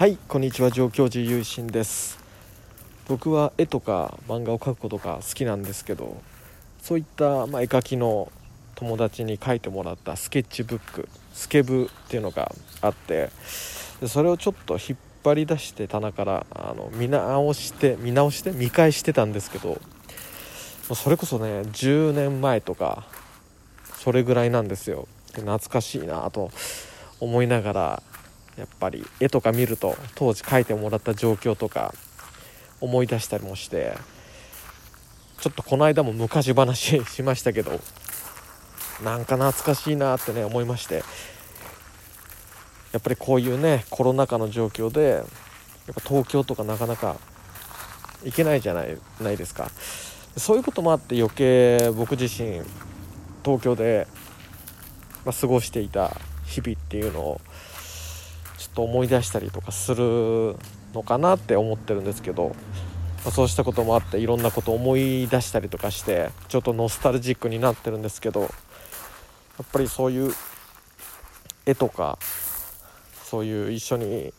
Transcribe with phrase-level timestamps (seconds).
[0.00, 0.70] はいこんにちは。
[0.70, 2.18] 上京寺優心です。
[3.06, 6.22] 僕は絵とか漫画を描くことが好きなんですけど
[6.80, 8.32] そういった、まあ、絵描きの
[8.76, 12.50] 友達に書いてもらったスケッチブックスケブっていうのが
[12.80, 13.28] あって
[14.00, 19.82] でそれをちょっと引っ張り出して棚からあの見直して見直して見返してたんですけど
[20.94, 23.04] それこそね10年前とか
[23.98, 25.06] それぐらいなんですよ。
[25.34, 26.50] 懐かしいなと
[27.20, 28.02] 思いながら
[28.56, 31.94] やっぱり絵とか見ると当時描いてもらった状況とか
[32.80, 33.96] 思い出したりもして
[35.40, 37.80] ちょっとこの間も昔話しましたけど
[39.02, 41.02] なんか懐かしいなってね思いまして。
[42.92, 45.24] やっぱりこういうねコロナ禍の状況でやっ
[45.94, 47.16] ぱ東京とかなかなか
[48.24, 49.70] 行けないじゃないないですか。
[50.36, 52.60] そういうこともあって余計僕自身
[53.44, 54.06] 東京で、
[55.24, 57.40] ま、過ごしていた日々っていうのを
[58.70, 60.56] っと思い出したりとかする
[60.94, 62.48] のかなって思ってるんですけど、
[63.24, 68.50] まあ、そうしたこともあっていろんなこと思い出したりとかしてちょっとノスタルジックになってるんですけどやっ
[69.72, 70.32] ぱりそういう
[71.66, 72.18] 絵とか
[73.24, 74.32] そういう一緒に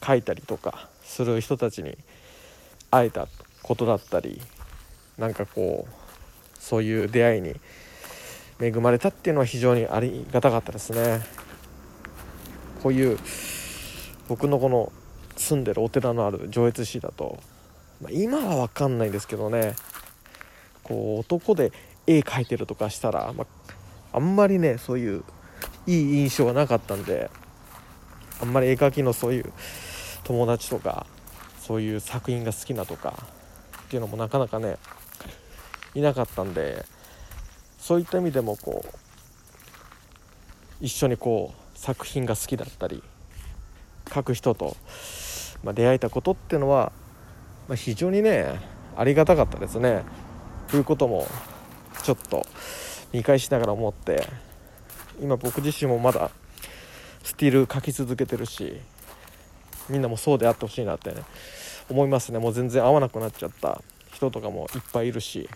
[0.00, 1.96] 描いたりとかする人たちに
[2.90, 3.28] 会えた
[3.62, 4.40] ことだったり
[5.16, 7.54] なんかこうそういう出会いに
[8.60, 11.47] 恵まれたっていうのは非常にありがたかったですね。
[12.82, 13.18] こういう
[14.28, 14.92] 僕のこの
[15.36, 17.38] 住んでるお寺のある上越市だと、
[18.02, 19.74] まあ、今は分かんないんですけどね
[20.82, 21.72] こう男で
[22.06, 25.24] 絵描いてるとかしたら、まあ、あんまりねそういう
[25.86, 27.30] いい印象がなかったんで
[28.40, 29.52] あんまり絵描きのそういう
[30.24, 31.06] 友達とか
[31.60, 33.14] そういう作品が好きなとか
[33.84, 34.76] っていうのもなかなかね
[35.94, 36.84] いなかったんで
[37.78, 38.98] そういった意味でもこう
[40.80, 43.02] 一緒にこう作品が好きだったり
[44.12, 44.76] 書く人と、
[45.62, 46.92] ま、出会えたことっていうのは、
[47.68, 48.60] ま、非常にね
[48.96, 50.02] ありがたかったですね。
[50.68, 51.26] ということも
[52.02, 52.44] ちょっと
[53.12, 54.26] 見返しながら思って
[55.22, 56.32] 今僕自身もまだ
[57.22, 58.80] スティール書き続けてるし
[59.88, 61.22] みんなもそうであってほしいなって、ね、
[61.88, 62.40] 思いますね。
[62.40, 63.80] もう全然会わなくなっちゃった
[64.12, 65.48] 人とかもいっぱいいるし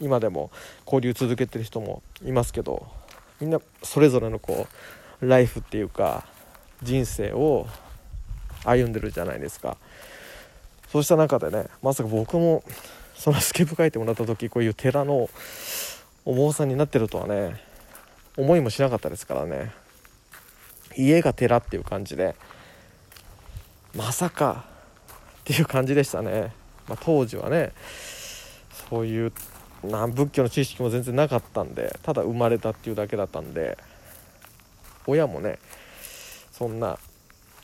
[0.00, 0.50] 今でも
[0.86, 2.86] 交流続けてる人もいますけど
[3.40, 6.24] みんなそれぞれのこうライフっていうか
[6.82, 7.66] 人生を
[8.64, 9.76] 歩んでるじゃないですか。
[10.88, 12.64] そうした中でねまさか僕も
[13.14, 15.30] そのスケープ書いてもらった時こういう寺の
[16.24, 17.60] お坊さんになってるとはね
[18.36, 19.72] 思いもしなかったですからね。
[20.96, 22.34] 家が寺っていう感じで
[23.94, 24.64] まさか
[25.40, 26.52] っていう感じでしたね、
[26.88, 27.72] まあ、当時はね
[28.90, 29.32] そういう
[29.84, 33.78] な仏教の知識も全然なかったんでただ生まれたっていうだけだったんで
[35.10, 35.58] 親もね
[36.52, 36.98] そんな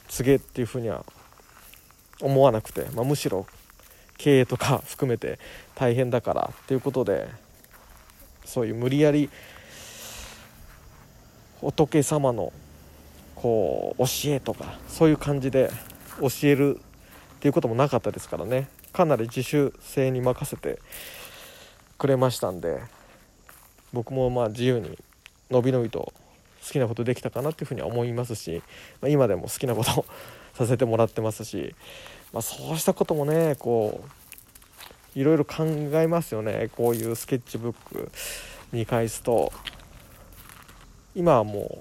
[0.08, 1.04] 告げっていうふうには
[2.20, 3.46] 思わなくて、まあ、むしろ
[4.18, 5.38] 経営とか含めて
[5.74, 7.28] 大変だからっていうことで
[8.44, 9.28] そういう無理やり
[11.60, 12.52] 仏様の
[13.34, 15.70] こう教えとかそういう感じで
[16.20, 16.80] 教える
[17.36, 18.68] っていうこともなかったですからね。
[18.92, 20.78] かなり自主性に任せて
[21.98, 22.80] くれましたんで
[23.92, 24.98] 僕もまあ自由に
[25.50, 26.14] のびのびと
[26.66, 28.62] 好きなことできたかなっていうふうには思いますし、
[29.00, 30.04] まあ、今でも好きなこと
[30.54, 31.74] させてもらってますし、
[32.32, 34.02] まあ、そうしたこともねこ
[35.14, 36.68] ういろいろ考えますよね。
[36.76, 38.10] こういうスケッチブック
[38.72, 39.52] 見返すと。
[41.14, 41.78] 今はも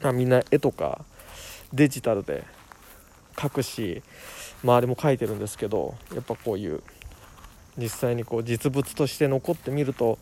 [0.00, 1.04] う、まあ、みんな絵とか
[1.72, 2.44] デジタルで
[3.34, 4.02] 描くし
[4.62, 6.80] 周りも描いてるんですけどやっぱこういう
[7.76, 10.18] 実際にこう実物として残ってみると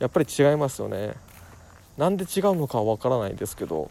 [0.00, 1.14] やっぱり違いますよね。
[1.96, 3.90] なんで違うのかは分からないですけど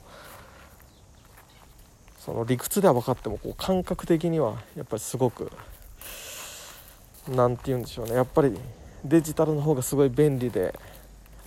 [2.19, 5.51] その理屈では分かってもこう感覚的にはやっぱりすごく
[7.29, 8.15] 何て言うんでしょうね。
[8.15, 8.57] やっぱり
[9.05, 10.77] デジタルの方がすごい便利で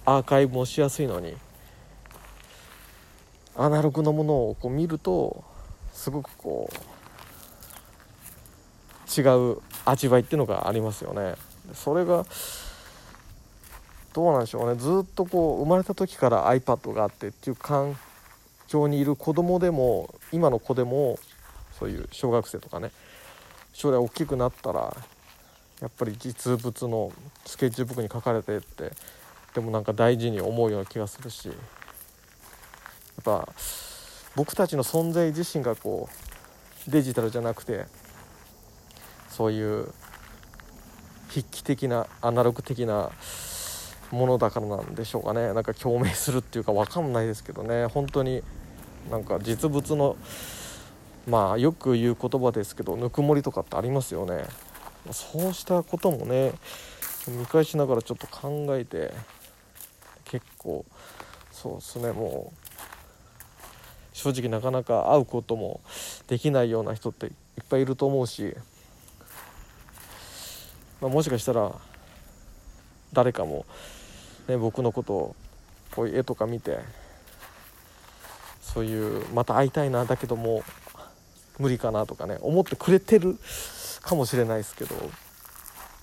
[0.05, 1.35] アーカイブもしやすいのに
[3.57, 5.43] アナログのものをこう見ると
[5.93, 6.77] すごくこう
[9.21, 11.37] 違う味わいっていうのがありますよね。
[11.73, 12.25] それが
[14.17, 14.81] どうなんでしょうね。
[14.81, 17.99] ずっとこう生まれた時から iPad があってっていう環
[18.67, 21.19] 境にいる子供でも今の子でも
[21.79, 22.93] そういう小学生とかね
[23.75, 24.97] 将来大きくなったら
[25.83, 27.13] やっぱり実物の
[27.45, 28.91] スケッチブックに書かれてって
[29.55, 31.57] でもなんか大事に思うような気がするしやっ
[33.23, 33.47] ぱ
[34.35, 36.09] 僕たちの存在自身がこ
[36.89, 37.85] うデジタルじゃなくて
[39.29, 39.93] そういう
[41.29, 43.11] 筆記的なアナログ的な
[44.11, 45.53] ものだからなんでしょうかね。
[45.53, 47.87] なんか共鳴するっていうか分かんないですけどね。
[47.87, 48.43] 本当に
[49.11, 50.17] なんか実物の
[51.29, 54.45] まあよく言う言葉ですけどぬくもりとかってありますよね。
[55.11, 56.53] そうしたこともね
[57.29, 59.13] 見返しながらちょっと考えて
[60.25, 60.85] 結構
[61.53, 62.13] そうですね。
[62.13, 62.67] もう
[64.13, 65.81] 正直なかなか会うことも
[66.27, 67.33] できないような人っていっ
[67.69, 68.57] ぱいいると思うし、
[71.01, 71.73] まあ、もしかしたら
[73.13, 73.67] 誰かも、
[74.49, 75.37] ね、僕のことを
[75.95, 76.79] こういう絵とか見て
[78.61, 80.63] そういうまた会いたいなだけども
[81.59, 83.39] 無理かなとかね思ってくれてる
[84.03, 84.95] かもしれないですけど、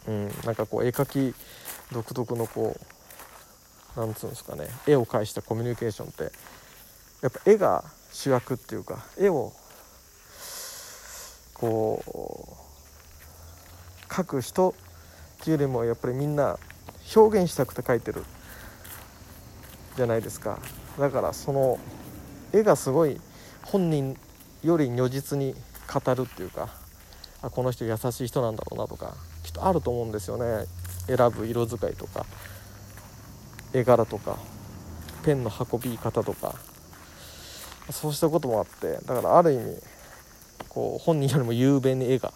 [0.08, 1.36] うん、なんかこう絵描き
[1.92, 2.76] 独特のこ
[3.96, 6.24] うなんつうんですかね絵を介したコミュニケーションって
[7.22, 9.54] やっぱ絵が主役っていうか絵を
[11.54, 12.04] こ
[14.10, 16.58] う描く人っていうよりもやっぱりみんな
[17.16, 18.24] 表現したくて描いてる。
[19.96, 20.60] じゃないですか。
[21.00, 21.80] だからその
[22.52, 23.20] 絵がすごい
[23.64, 24.18] 本人
[24.64, 25.56] より如実に
[25.92, 26.70] 語るっていうか
[27.42, 30.66] あこの人優しい人なんだろうなとかきっとあると思うんですよね。
[31.08, 32.26] 選ぶ色使いとか
[33.74, 34.38] 絵柄とか
[35.24, 36.56] ペンの運び方とか。
[37.92, 39.78] そうしたこともあってだからある意味
[40.70, 42.32] こう本人よりも雄弁に絵が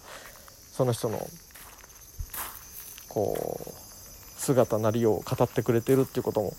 [0.74, 1.26] その人の
[3.08, 3.87] こう
[4.38, 6.54] 姿なりを語ってくれてるっていうことも、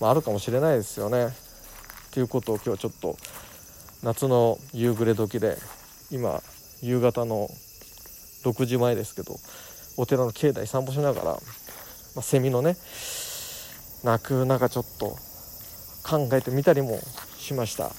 [0.00, 1.26] まあ、あるかもしれないですよね。
[1.26, 1.30] っ
[2.10, 3.16] ていうことを今日ちょっと
[4.02, 5.56] 夏の夕暮れ時で
[6.10, 6.42] 今
[6.82, 7.48] 夕方の
[8.44, 9.36] 6時前ですけど
[9.96, 11.38] お寺の境内散歩しながら、ま
[12.18, 12.76] あ、セミのね
[14.04, 15.16] 鳴く中ちょっと
[16.02, 16.98] 考えてみたりも
[17.38, 17.92] しました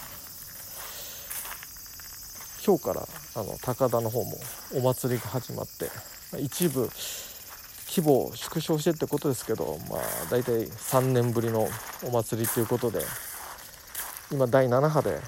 [2.65, 3.01] 今日から
[3.35, 4.37] あの高田の方も
[4.75, 5.89] お祭りが始まって
[6.39, 6.89] 一部
[7.95, 9.99] 規模を縮小してってことですけどまあ
[10.31, 11.67] 大体3年ぶりの
[12.03, 13.01] お祭りということで
[14.31, 15.19] 今第7波で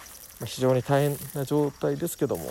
[0.46, 2.50] 非常に大変な状態ですけども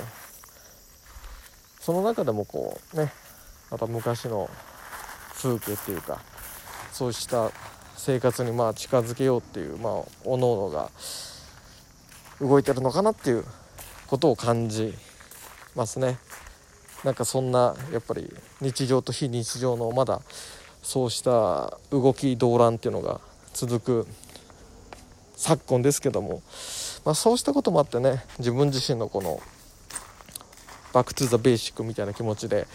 [1.81, 3.13] その中でもこうね
[3.73, 4.49] また昔の
[5.35, 6.23] 風景っていうか
[6.93, 7.51] そうした
[7.97, 9.93] 生活にまあ近づけようっていうまあ
[10.25, 10.93] おのおのが
[12.41, 13.45] 動いてるのかなっていう
[14.07, 14.95] ことを感じ
[15.75, 16.19] ますね。
[17.05, 20.23] なんかそんなやっぱり日常と非日常のまだ
[20.83, 23.21] そうした動き動乱っていうのが
[23.53, 24.07] 続く
[25.37, 26.43] 昨今ですけども、
[27.05, 29.41] まあ、そうしたこともあってね自分自身のこの
[30.95, 32.67] バックトゥザベーシックみたいな気持ちで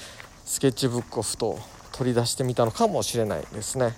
[0.45, 1.57] スケッチブックをふと
[1.91, 3.95] 取り出してみたのかもしれないですね。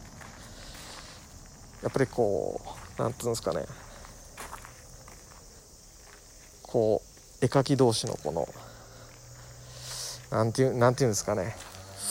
[1.84, 3.66] やっぱりこう何て言うんですかね。
[6.64, 7.02] こ
[7.42, 8.48] う絵描き同士のこの
[10.32, 11.56] 何て言う何て言うんですかね。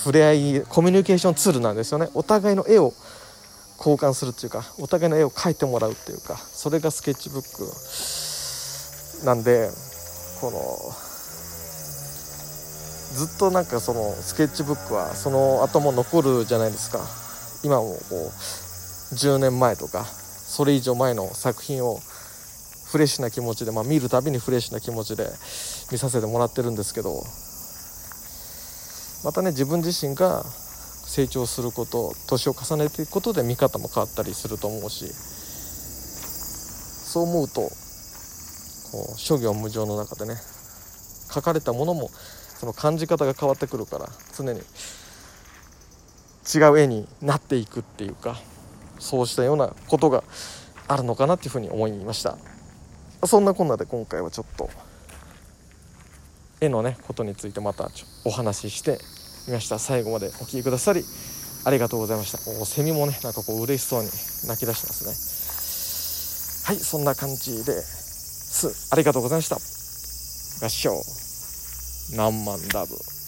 [0.05, 2.09] 触れ合いコミュニケーションツールなんですよね。
[2.15, 2.93] お互いの絵を
[3.79, 9.71] 交換するっていうかお互いの絵を描いてもらうっていうかそれがスケッチブックなんで
[10.41, 10.61] この
[13.17, 17.01] ずっとなんかそのスケッチブックはその後も残るじゃないですか。
[17.63, 21.99] 今もこう10年前とかそれ以上前の作品を
[22.91, 25.25] フレッシュな気持ちで、まあ、見るたびにフレッシュな気持ちで
[25.93, 27.23] 見させてもらってるんですけど
[29.25, 35.07] またね自分自身が成長すること年を重ねていくことで見方も変わったりすると思うし
[37.11, 37.69] そう思うとこ
[39.15, 40.37] う諸行無常の中でね
[41.33, 44.07] 書かれたものもその感じ方が変わってくるから
[44.37, 44.61] 常に
[46.53, 48.37] 違う絵になっていくっていうか
[48.99, 50.25] そうしたようなことが
[50.89, 52.37] あるのかなっていうふうに思いました。
[53.27, 54.71] そんなこんなで今回はちょっと
[56.61, 57.91] 絵のねことについてまた
[58.25, 58.99] お話しして
[59.47, 59.79] 見ました。
[59.79, 61.05] 最後までお聴きくださり
[61.65, 62.39] ありがとうございました。
[62.61, 64.09] おセミもねなんかこう嬉しそうに
[64.47, 66.75] 泣き出してますね。
[66.75, 68.93] はいそんな感じです。
[68.93, 69.57] ありがとうございました。
[70.65, 70.93] 合唱。
[72.17, 73.20] 何万ラブ。